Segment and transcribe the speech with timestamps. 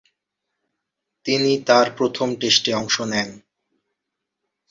[1.25, 3.29] তিনি তার প্রথম টেস্টে অংশ নেন।